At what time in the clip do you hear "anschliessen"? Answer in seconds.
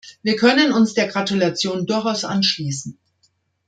2.25-2.97